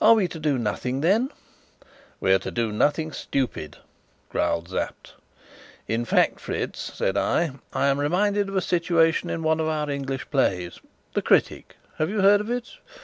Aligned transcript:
"Are 0.00 0.14
we 0.14 0.26
to 0.26 0.40
do 0.40 0.58
nothing, 0.58 1.00
then?" 1.00 1.30
"We're 2.18 2.40
to 2.40 2.50
do 2.50 2.72
nothing 2.72 3.12
stupid," 3.12 3.76
growled 4.28 4.70
Sapt. 4.70 5.14
"In 5.86 6.04
fact, 6.04 6.40
Fritz," 6.40 6.92
said 6.92 7.16
I, 7.16 7.52
"I 7.72 7.86
am 7.86 8.00
reminded 8.00 8.48
of 8.48 8.56
a 8.56 8.60
situation 8.60 9.30
in 9.30 9.44
one 9.44 9.60
of 9.60 9.68
our 9.68 9.88
English 9.88 10.28
plays 10.32 10.80
The 11.12 11.22
Critic 11.22 11.76
have 11.98 12.10
you 12.10 12.20
heard 12.20 12.40
of 12.40 12.50
it? 12.50 12.78